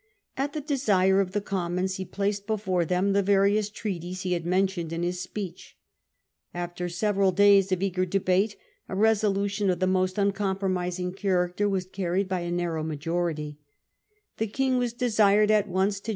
At 0.35 0.53
the 0.53 0.61
desire 0.61 1.21
of 1.21 1.31
the 1.31 1.41
Commons 1.41 1.97
he 1.97 2.05
placed 2.05 2.47
before 2.47 2.85
them 2.85 3.13
the 3.13 3.21
various 3.21 3.69
treaties 3.69 4.21
he 4.23 4.33
had 4.33 4.47
mentioned 4.47 4.91
in 4.91 5.03
his 5.03 5.19
speech. 5.21 5.77
After 6.55 6.89
several 6.89 7.31
days 7.31 7.71
of 7.71 7.83
eager 7.83 8.07
debate 8.07 8.55
a 8.89 8.95
resolution 8.95 9.69
of 9.69 9.79
the 9.79 9.85
most 9.85 10.15
uncom 10.15 10.33
the 10.57 10.57
mper 10.57 10.57
° 10.57 10.59
promising 10.61 11.11
character 11.13 11.69
was 11.69 11.85
carried 11.85 12.27
by 12.27 12.39
a 12.39 12.51
narrow 12.51 12.81
Parliament 12.81 13.05
ma 13.05 13.29
j 13.29 13.35
0 13.45 14.73
rity. 14.73 16.07